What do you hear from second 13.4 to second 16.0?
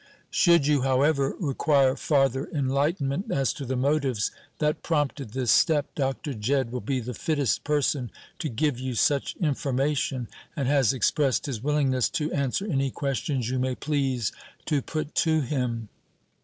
you may please to put to him.